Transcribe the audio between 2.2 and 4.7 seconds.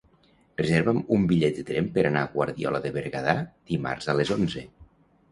a Guardiola de Berguedà dimarts a les onze.